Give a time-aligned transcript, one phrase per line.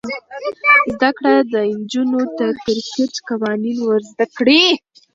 [0.91, 1.33] زده کړه
[1.79, 4.65] نجونو ته د کرکټ قوانین ور زده کوي.